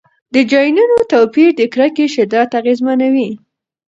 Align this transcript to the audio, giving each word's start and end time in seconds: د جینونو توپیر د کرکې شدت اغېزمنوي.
د 0.33 0.35
جینونو 0.51 0.97
توپیر 1.11 1.49
د 1.55 1.61
کرکې 1.73 2.05
شدت 2.15 2.49
اغېزمنوي. 2.59 3.29